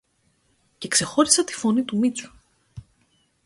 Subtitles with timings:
[0.77, 2.31] Και ξεχώρισα τη φωνή του Μήτσου.